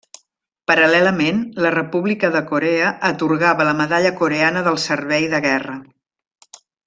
[0.69, 5.77] Paral·lelament, la República de Corea atorgava la Medalla Coreana del Servei de Guerra.